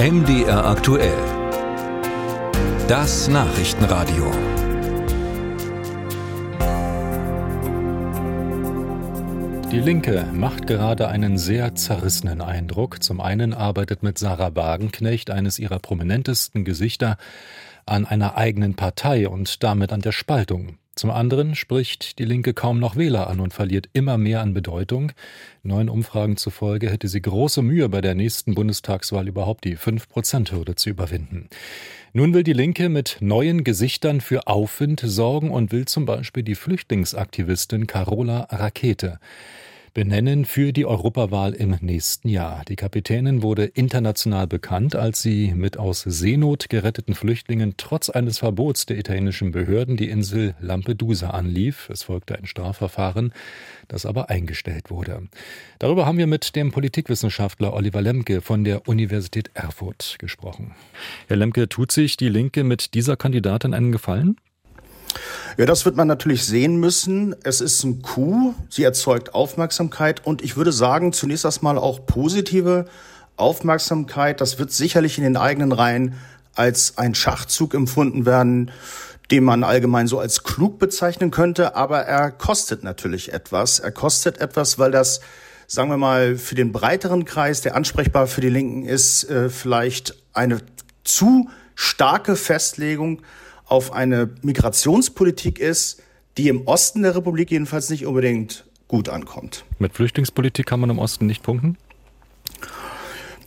MDR 0.00 0.64
aktuell. 0.64 1.18
Das 2.86 3.26
Nachrichtenradio. 3.26 4.30
Die 9.72 9.80
Linke 9.80 10.24
macht 10.32 10.68
gerade 10.68 11.08
einen 11.08 11.36
sehr 11.36 11.74
zerrissenen 11.74 12.40
Eindruck. 12.40 13.02
Zum 13.02 13.20
einen 13.20 13.52
arbeitet 13.52 14.04
mit 14.04 14.18
Sarah 14.18 14.54
Wagenknecht, 14.54 15.32
eines 15.32 15.58
ihrer 15.58 15.80
prominentesten 15.80 16.64
Gesichter, 16.64 17.16
an 17.84 18.06
einer 18.06 18.36
eigenen 18.36 18.76
Partei 18.76 19.28
und 19.28 19.64
damit 19.64 19.92
an 19.92 20.00
der 20.00 20.12
Spaltung. 20.12 20.78
Zum 20.98 21.12
anderen 21.12 21.54
spricht 21.54 22.18
die 22.18 22.24
Linke 22.24 22.54
kaum 22.54 22.80
noch 22.80 22.96
Wähler 22.96 23.30
an 23.30 23.38
und 23.38 23.54
verliert 23.54 23.88
immer 23.92 24.18
mehr 24.18 24.40
an 24.40 24.52
Bedeutung. 24.52 25.12
Neuen 25.62 25.88
Umfragen 25.88 26.36
zufolge 26.36 26.90
hätte 26.90 27.06
sie 27.06 27.22
große 27.22 27.62
Mühe, 27.62 27.88
bei 27.88 28.00
der 28.00 28.16
nächsten 28.16 28.56
Bundestagswahl 28.56 29.28
überhaupt 29.28 29.62
die 29.62 29.76
5-Prozent-Hürde 29.76 30.74
zu 30.74 30.90
überwinden. 30.90 31.50
Nun 32.14 32.34
will 32.34 32.42
die 32.42 32.52
Linke 32.52 32.88
mit 32.88 33.18
neuen 33.20 33.62
Gesichtern 33.62 34.20
für 34.20 34.48
Aufwind 34.48 35.00
sorgen 35.04 35.52
und 35.52 35.70
will 35.70 35.84
zum 35.84 36.04
Beispiel 36.04 36.42
die 36.42 36.56
Flüchtlingsaktivistin 36.56 37.86
Carola 37.86 38.48
Rakete 38.50 39.20
benennen 39.94 40.44
für 40.44 40.72
die 40.72 40.86
Europawahl 40.86 41.54
im 41.54 41.76
nächsten 41.80 42.28
Jahr. 42.28 42.64
Die 42.68 42.76
Kapitänin 42.76 43.42
wurde 43.42 43.64
international 43.64 44.46
bekannt, 44.46 44.94
als 44.94 45.22
sie 45.22 45.52
mit 45.54 45.78
aus 45.78 46.02
Seenot 46.02 46.68
geretteten 46.68 47.14
Flüchtlingen 47.14 47.74
trotz 47.76 48.10
eines 48.10 48.38
Verbots 48.38 48.86
der 48.86 48.98
italienischen 48.98 49.50
Behörden 49.52 49.96
die 49.96 50.08
Insel 50.08 50.54
Lampedusa 50.60 51.30
anlief. 51.30 51.88
Es 51.90 52.04
folgte 52.04 52.38
ein 52.38 52.46
Strafverfahren, 52.46 53.32
das 53.88 54.06
aber 54.06 54.30
eingestellt 54.30 54.90
wurde. 54.90 55.28
Darüber 55.78 56.06
haben 56.06 56.18
wir 56.18 56.26
mit 56.26 56.56
dem 56.56 56.72
Politikwissenschaftler 56.72 57.72
Oliver 57.72 58.02
Lemke 58.02 58.40
von 58.40 58.64
der 58.64 58.88
Universität 58.88 59.50
Erfurt 59.54 60.16
gesprochen. 60.18 60.74
Herr 61.26 61.36
Lemke, 61.36 61.68
tut 61.68 61.92
sich 61.92 62.16
die 62.16 62.28
Linke 62.28 62.64
mit 62.64 62.94
dieser 62.94 63.16
Kandidatin 63.16 63.74
einen 63.74 63.92
Gefallen? 63.92 64.36
Ja, 65.58 65.66
das 65.66 65.84
wird 65.84 65.96
man 65.96 66.06
natürlich 66.06 66.44
sehen 66.44 66.78
müssen. 66.78 67.34
Es 67.42 67.60
ist 67.60 67.82
ein 67.82 68.00
Coup. 68.00 68.54
Sie 68.70 68.84
erzeugt 68.84 69.34
Aufmerksamkeit 69.34 70.24
und 70.24 70.40
ich 70.40 70.56
würde 70.56 70.70
sagen, 70.70 71.12
zunächst 71.12 71.44
erstmal 71.44 71.78
auch 71.78 72.06
positive 72.06 72.84
Aufmerksamkeit. 73.34 74.40
Das 74.40 74.60
wird 74.60 74.70
sicherlich 74.70 75.18
in 75.18 75.24
den 75.24 75.36
eigenen 75.36 75.72
Reihen 75.72 76.14
als 76.54 76.96
ein 76.96 77.16
Schachzug 77.16 77.74
empfunden 77.74 78.24
werden, 78.24 78.70
den 79.32 79.42
man 79.42 79.64
allgemein 79.64 80.06
so 80.06 80.20
als 80.20 80.44
klug 80.44 80.78
bezeichnen 80.78 81.32
könnte. 81.32 81.74
Aber 81.74 82.02
er 82.02 82.30
kostet 82.30 82.84
natürlich 82.84 83.32
etwas. 83.32 83.80
Er 83.80 83.90
kostet 83.90 84.40
etwas, 84.40 84.78
weil 84.78 84.92
das 84.92 85.20
sagen 85.66 85.90
wir 85.90 85.96
mal, 85.96 86.36
für 86.36 86.54
den 86.54 86.70
breiteren 86.70 87.24
Kreis, 87.24 87.62
der 87.62 87.74
ansprechbar 87.74 88.28
für 88.28 88.40
die 88.40 88.48
Linken 88.48 88.84
ist, 88.84 89.24
äh, 89.24 89.50
vielleicht 89.50 90.14
eine 90.32 90.60
zu 91.02 91.50
starke 91.74 92.36
Festlegung 92.36 93.22
auf 93.68 93.92
eine 93.92 94.30
Migrationspolitik 94.42 95.58
ist, 95.58 96.02
die 96.36 96.48
im 96.48 96.66
Osten 96.66 97.02
der 97.02 97.14
Republik 97.14 97.50
jedenfalls 97.50 97.90
nicht 97.90 98.06
unbedingt 98.06 98.64
gut 98.86 99.08
ankommt. 99.08 99.64
Mit 99.78 99.94
Flüchtlingspolitik 99.94 100.66
kann 100.66 100.80
man 100.80 100.90
im 100.90 100.98
Osten 100.98 101.26
nicht 101.26 101.42
punkten? 101.42 101.76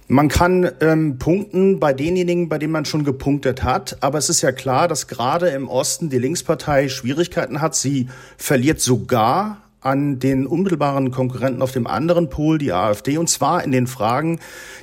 Man 0.08 0.28
kann 0.28 0.70
ähm, 0.82 1.18
punkten 1.20 1.80
bei 1.80 1.94
denjenigen, 1.94 2.50
bei 2.50 2.58
denen 2.58 2.74
man 2.74 2.84
schon 2.84 3.06
gepunktet 3.06 3.64
hat. 3.64 3.98
Aber 4.02 4.18
es 4.18 4.28
ist 4.28 4.42
ja 4.42 4.52
klar, 4.52 4.90
dass 4.90 5.08
gerade 5.08 5.48
im 5.50 5.70
Osten 5.70 6.10
die 6.10 6.20
Linkspartei 6.20 6.90
Schwierigkeiten 6.90 7.62
hat. 7.62 7.76
Sie 7.76 8.10
verliert 8.36 8.82
sogar 8.82 9.62
an 9.82 10.20
den 10.20 10.46
unmittelbaren 10.46 11.12
Konkurrenten 11.12 11.62
auf 11.62 11.72
dem 11.72 11.88
anderen 11.88 12.30
Pol, 12.30 12.60
die 12.60 12.72
AfD, 12.72 13.18
und 13.18 13.28
zwar 13.28 13.64
in 13.64 13.72
den 13.72 13.88
Fragen, 13.88 14.40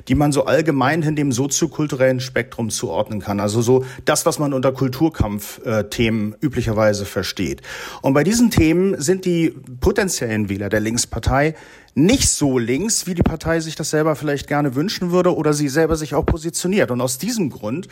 die 0.07 0.15
man 0.15 0.31
so 0.31 0.45
allgemein 0.45 1.01
in 1.01 1.15
dem 1.15 1.31
soziokulturellen 1.31 2.19
Spektrum 2.19 2.69
zuordnen 2.69 3.21
kann. 3.21 3.39
Also 3.39 3.61
so 3.61 3.85
das, 4.05 4.25
was 4.25 4.39
man 4.39 4.53
unter 4.53 4.73
Kulturkampfthemen 4.73 6.35
üblicherweise 6.41 7.05
versteht. 7.05 7.61
Und 8.01 8.13
bei 8.13 8.23
diesen 8.23 8.51
Themen 8.51 8.99
sind 9.01 9.25
die 9.25 9.53
potenziellen 9.79 10.49
Wähler 10.49 10.69
der 10.69 10.81
Linkspartei 10.81 11.55
nicht 11.95 12.29
so 12.29 12.57
links, 12.57 13.07
wie 13.07 13.15
die 13.15 13.23
Partei 13.23 13.59
sich 13.59 13.75
das 13.75 13.89
selber 13.89 14.15
vielleicht 14.15 14.47
gerne 14.47 14.75
wünschen 14.75 15.11
würde 15.11 15.35
oder 15.35 15.53
sie 15.53 15.69
selber 15.69 15.95
sich 15.95 16.15
auch 16.15 16.25
positioniert. 16.25 16.91
Und 16.91 17.01
aus 17.01 17.17
diesem 17.17 17.49
Grund 17.49 17.87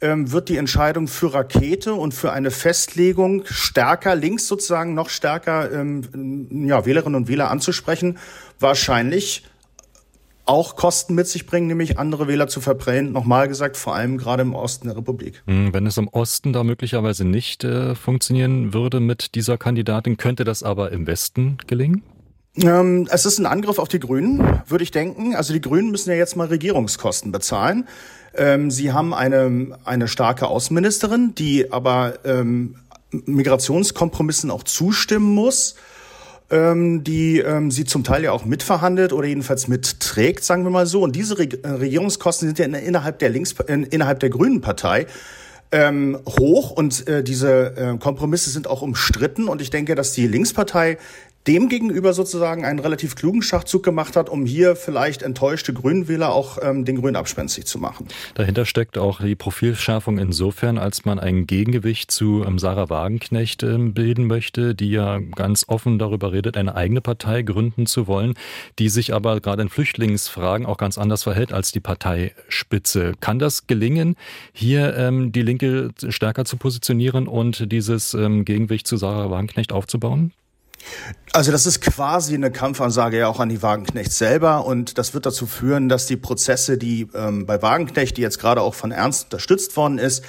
ähm, 0.00 0.32
wird 0.32 0.48
die 0.48 0.56
Entscheidung 0.56 1.08
für 1.08 1.32
Rakete 1.32 1.94
und 1.94 2.12
für 2.12 2.32
eine 2.32 2.50
Festlegung 2.50 3.44
stärker 3.46 4.14
links 4.14 4.48
sozusagen 4.48 4.94
noch 4.94 5.08
stärker 5.08 5.72
ähm, 5.72 6.66
ja, 6.66 6.84
Wählerinnen 6.84 7.14
und 7.14 7.28
Wähler 7.28 7.50
anzusprechen, 7.50 8.18
wahrscheinlich 8.58 9.44
auch 10.44 10.74
Kosten 10.74 11.14
mit 11.14 11.28
sich 11.28 11.46
bringen, 11.46 11.68
nämlich 11.68 11.98
andere 11.98 12.26
Wähler 12.26 12.48
zu 12.48 12.60
verbrennen. 12.60 13.12
Nochmal 13.12 13.46
gesagt, 13.46 13.76
vor 13.76 13.94
allem 13.94 14.18
gerade 14.18 14.42
im 14.42 14.54
Osten 14.54 14.88
der 14.88 14.96
Republik. 14.96 15.42
Hm, 15.46 15.72
wenn 15.72 15.86
es 15.86 15.96
im 15.98 16.08
Osten 16.08 16.52
da 16.52 16.64
möglicherweise 16.64 17.24
nicht 17.24 17.62
äh, 17.62 17.94
funktionieren 17.94 18.74
würde 18.74 18.98
mit 18.98 19.36
dieser 19.36 19.56
Kandidatin, 19.56 20.16
könnte 20.16 20.42
das 20.42 20.64
aber 20.64 20.90
im 20.90 21.06
Westen 21.06 21.58
gelingen? 21.68 22.02
Ähm, 22.56 23.08
es 23.10 23.24
ist 23.24 23.38
ein 23.38 23.46
Angriff 23.46 23.78
auf 23.78 23.88
die 23.88 24.00
Grünen, 24.00 24.62
würde 24.66 24.84
ich 24.84 24.90
denken. 24.90 25.34
Also 25.34 25.52
die 25.52 25.60
Grünen 25.60 25.90
müssen 25.90 26.10
ja 26.10 26.16
jetzt 26.16 26.36
mal 26.36 26.48
Regierungskosten 26.48 27.32
bezahlen. 27.32 27.88
Ähm, 28.34 28.70
sie 28.70 28.92
haben 28.92 29.14
eine, 29.14 29.78
eine 29.84 30.08
starke 30.08 30.46
Außenministerin, 30.46 31.34
die 31.34 31.72
aber 31.72 32.24
ähm, 32.24 32.76
Migrationskompromissen 33.10 34.50
auch 34.50 34.62
zustimmen 34.62 35.34
muss 35.34 35.76
ähm, 36.52 37.02
die 37.02 37.38
ähm, 37.38 37.70
sie 37.70 37.84
zum 37.84 38.04
Teil 38.04 38.22
ja 38.22 38.32
auch 38.32 38.44
mitverhandelt 38.44 39.12
oder 39.12 39.26
jedenfalls 39.26 39.68
mitträgt, 39.68 40.44
sagen 40.44 40.64
wir 40.64 40.70
mal 40.70 40.86
so. 40.86 41.02
Und 41.02 41.16
diese 41.16 41.38
Re 41.38 41.48
äh, 41.62 41.68
Regierungskosten 41.68 42.48
sind 42.48 42.58
ja 42.58 42.66
innerhalb 42.66 43.18
der 43.18 43.30
Links 43.30 43.54
innerhalb 43.66 44.20
der 44.20 44.28
Grünen 44.28 44.60
Partei 44.60 45.06
ähm, 45.72 46.18
hoch 46.28 46.70
und 46.70 47.08
äh, 47.08 47.24
diese 47.24 47.74
äh, 47.76 47.98
Kompromisse 47.98 48.50
sind 48.50 48.68
auch 48.68 48.82
umstritten 48.82 49.48
und 49.48 49.62
ich 49.62 49.70
denke, 49.70 49.94
dass 49.94 50.12
die 50.12 50.26
Linkspartei 50.26 50.98
demgegenüber 51.46 52.12
sozusagen 52.12 52.64
einen 52.64 52.78
relativ 52.78 53.16
klugen 53.16 53.42
Schachzug 53.42 53.82
gemacht 53.82 54.16
hat, 54.16 54.28
um 54.28 54.46
hier 54.46 54.76
vielleicht 54.76 55.22
enttäuschte 55.22 55.72
Grünwähler 55.72 56.32
auch 56.32 56.58
ähm, 56.62 56.84
den 56.84 57.00
Grünen 57.00 57.16
abspenstig 57.16 57.66
zu 57.66 57.78
machen. 57.78 58.06
Dahinter 58.34 58.64
steckt 58.64 58.98
auch 58.98 59.20
die 59.20 59.34
Profilschärfung 59.34 60.18
insofern, 60.18 60.78
als 60.78 61.04
man 61.04 61.18
ein 61.18 61.46
Gegengewicht 61.46 62.10
zu 62.10 62.44
ähm, 62.46 62.58
Sarah 62.58 62.90
Wagenknecht 62.90 63.62
ähm, 63.62 63.94
bilden 63.94 64.26
möchte, 64.26 64.74
die 64.74 64.90
ja 64.90 65.18
ganz 65.18 65.64
offen 65.68 65.98
darüber 65.98 66.32
redet, 66.32 66.56
eine 66.56 66.76
eigene 66.76 67.00
Partei 67.00 67.42
gründen 67.42 67.86
zu 67.86 68.06
wollen, 68.06 68.34
die 68.78 68.88
sich 68.88 69.12
aber 69.12 69.40
gerade 69.40 69.62
in 69.62 69.68
Flüchtlingsfragen 69.68 70.66
auch 70.66 70.76
ganz 70.76 70.98
anders 70.98 71.24
verhält 71.24 71.52
als 71.52 71.72
die 71.72 71.80
Parteispitze. 71.80 73.12
Kann 73.20 73.38
das 73.38 73.66
gelingen, 73.66 74.16
hier 74.52 74.96
ähm, 74.96 75.32
die 75.32 75.42
Linke 75.42 75.90
stärker 76.08 76.44
zu 76.44 76.56
positionieren 76.56 77.26
und 77.26 77.72
dieses 77.72 78.14
ähm, 78.14 78.44
Gegengewicht 78.44 78.86
zu 78.86 78.96
Sarah 78.96 79.30
Wagenknecht 79.30 79.72
aufzubauen? 79.72 80.32
Also 81.34 81.50
das 81.50 81.64
ist 81.64 81.80
quasi 81.80 82.34
eine 82.34 82.50
Kampfansage 82.50 83.18
ja 83.18 83.28
auch 83.28 83.40
an 83.40 83.48
die 83.48 83.62
Wagenknecht 83.62 84.12
selber 84.12 84.66
und 84.66 84.98
das 84.98 85.14
wird 85.14 85.24
dazu 85.24 85.46
führen, 85.46 85.88
dass 85.88 86.06
die 86.06 86.18
Prozesse, 86.18 86.76
die 86.76 87.08
ähm, 87.14 87.46
bei 87.46 87.62
Wagenknecht, 87.62 88.18
die 88.18 88.20
jetzt 88.20 88.38
gerade 88.38 88.60
auch 88.60 88.74
von 88.74 88.90
Ernst 88.90 89.24
unterstützt 89.24 89.74
worden 89.78 89.98
ist, 89.98 90.22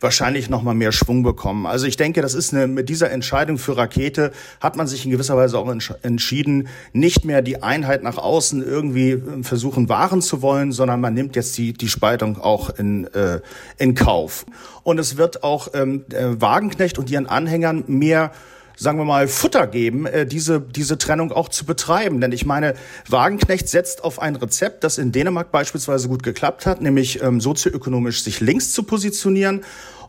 wahrscheinlich 0.00 0.50
noch 0.50 0.62
mal 0.62 0.74
mehr 0.74 0.92
Schwung 0.92 1.22
bekommen. 1.22 1.64
Also 1.64 1.86
ich 1.86 1.96
denke, 1.96 2.20
das 2.20 2.34
ist 2.34 2.52
eine 2.52 2.66
mit 2.66 2.90
dieser 2.90 3.10
Entscheidung 3.10 3.56
für 3.56 3.78
Rakete 3.78 4.32
hat 4.60 4.76
man 4.76 4.86
sich 4.86 5.06
in 5.06 5.10
gewisser 5.10 5.34
Weise 5.34 5.58
auch 5.58 5.74
entschieden, 6.02 6.68
nicht 6.92 7.24
mehr 7.24 7.40
die 7.40 7.62
Einheit 7.62 8.02
nach 8.02 8.18
außen 8.18 8.62
irgendwie 8.62 9.12
ähm, 9.12 9.44
versuchen 9.44 9.88
wahren 9.88 10.20
zu 10.20 10.42
wollen, 10.42 10.72
sondern 10.72 11.00
man 11.00 11.14
nimmt 11.14 11.36
jetzt 11.36 11.56
die 11.56 11.72
die 11.72 11.88
Spaltung 11.88 12.38
auch 12.38 12.68
in 12.68 13.06
äh, 13.14 13.40
in 13.78 13.94
Kauf. 13.94 14.44
Und 14.82 14.98
es 14.98 15.16
wird 15.16 15.42
auch 15.42 15.68
ähm, 15.72 16.04
Wagenknecht 16.10 16.98
und 16.98 17.10
ihren 17.10 17.26
Anhängern 17.26 17.84
mehr 17.86 18.32
sagen 18.80 18.98
wir 18.98 19.04
mal, 19.04 19.28
Futter 19.28 19.66
geben, 19.66 20.06
äh, 20.06 20.24
diese, 20.24 20.58
diese 20.58 20.96
Trennung 20.96 21.32
auch 21.32 21.50
zu 21.50 21.66
betreiben. 21.66 22.20
Denn 22.20 22.32
ich 22.32 22.46
meine, 22.46 22.74
Wagenknecht 23.08 23.68
setzt 23.68 24.02
auf 24.02 24.18
ein 24.20 24.36
Rezept, 24.36 24.84
das 24.84 24.96
in 24.96 25.12
Dänemark 25.12 25.52
beispielsweise 25.52 26.08
gut 26.08 26.22
geklappt 26.22 26.64
hat, 26.64 26.80
nämlich 26.80 27.22
ähm, 27.22 27.42
sozioökonomisch 27.42 28.22
sich 28.22 28.40
links 28.40 28.72
zu 28.72 28.82
positionieren 28.82 29.60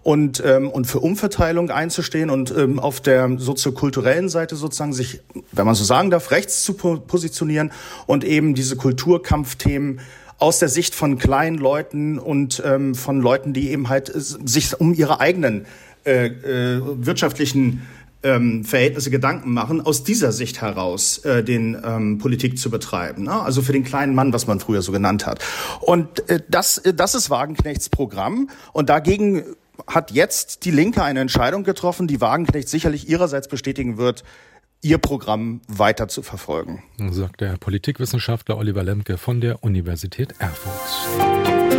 und, 0.04 0.42
ähm, 0.46 0.70
und 0.70 0.86
für 0.86 1.02
Umverteilung 1.02 1.70
einzustehen 1.70 2.30
und 2.30 2.52
ähm, 2.58 2.80
auf 2.80 3.02
der 3.02 3.30
soziokulturellen 3.38 4.30
Seite 4.30 4.56
sozusagen 4.56 4.94
sich, 4.94 5.20
wenn 5.52 5.66
man 5.66 5.76
so 5.76 5.84
sagen 5.84 6.10
darf, 6.10 6.32
rechts 6.32 6.64
zu 6.64 6.74
po 6.74 6.96
positionieren 6.96 7.72
und 8.06 8.24
eben 8.24 8.56
diese 8.56 8.78
Kulturkampfthemen 8.78 10.00
aus 10.40 10.60
der 10.60 10.70
Sicht 10.70 10.96
von 10.96 11.18
kleinen 11.18 11.58
Leuten 11.58 12.18
und 12.18 12.64
ähm, 12.66 12.96
von 12.96 13.20
Leuten, 13.20 13.54
die 13.54 13.70
eben 13.70 13.90
halt 13.90 14.12
sich 14.16 14.80
um 14.80 14.94
ihre 14.94 15.20
eigenen 15.20 15.66
äh, 16.04 16.28
äh, 16.28 16.82
wirtschaftlichen 16.84 17.84
ähm, 18.24 18.64
Verhältnisse 18.64 19.10
Gedanken 19.10 19.54
machen, 19.54 19.82
aus 19.82 20.04
dieser 20.04 20.32
Sicht 20.32 20.62
heraus 20.62 21.20
äh, 21.20 21.44
den 21.44 21.80
ähm, 21.84 22.18
Politik 22.18 22.58
zu 22.58 22.70
betreiben. 22.70 23.24
Ne? 23.24 23.34
Also 23.34 23.62
für 23.62 23.74
den 23.74 23.84
kleinen 23.84 24.16
Mann, 24.16 24.34
was 24.34 24.48
man 24.48 24.60
früher 24.60 24.82
so 24.82 24.92
genannt 24.92 25.26
hat. 25.26 25.44
Und 25.80 26.30
äh, 26.30 26.40
das, 26.50 26.78
äh, 26.80 26.94
das 26.94 27.16
ist 27.16 27.30
Wagenknechts 27.30 27.90
Programm. 27.90 28.50
Und 28.74 28.90
dagegen 28.90 29.44
hat 29.88 30.12
jetzt 30.12 30.66
die 30.66 30.72
Linke 30.72 31.04
eine 31.04 31.20
Entscheidung 31.20 31.64
getroffen, 31.64 32.08
die 32.08 32.22
Wagenknecht 32.22 32.70
sicherlich 32.70 33.10
ihrerseits 33.10 33.48
bestätigen 33.48 33.98
wird, 33.98 34.24
ihr 34.82 34.98
Programm 34.98 35.62
weiter 35.68 36.08
zu 36.08 36.24
verfolgen. 36.24 36.84
Sagt 37.12 37.42
der 37.42 37.58
Politikwissenschaftler 37.58 38.58
Oliver 38.58 38.84
Lemke 38.84 39.18
von 39.18 39.42
der 39.42 39.64
Universität 39.64 40.34
Erfurt. 40.40 41.71